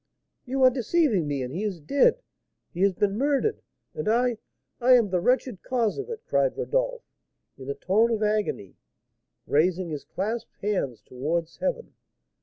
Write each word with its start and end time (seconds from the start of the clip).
"You 0.45 0.63
are 0.63 0.71
deceiving 0.71 1.27
me, 1.27 1.43
and 1.43 1.53
he 1.53 1.63
is 1.63 1.79
dead! 1.79 2.23
He 2.73 2.81
has 2.81 2.93
been 2.93 3.19
murdered! 3.19 3.61
And 3.93 4.07
I 4.09 4.39
I 4.79 4.93
am 4.93 5.11
the 5.11 5.19
wretched 5.19 5.61
cause 5.61 5.99
of 5.99 6.09
it!" 6.09 6.25
cried 6.25 6.57
Rodolph, 6.57 7.03
in 7.55 7.69
a 7.69 7.75
tone 7.75 8.09
of 8.09 8.23
agony, 8.23 8.77
raising 9.45 9.89
his 9.91 10.03
clasped 10.03 10.55
hands 10.63 11.01
towards 11.01 11.57
heaven. 11.57 11.93